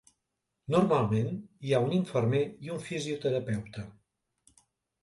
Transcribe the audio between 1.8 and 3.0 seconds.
un infermer i un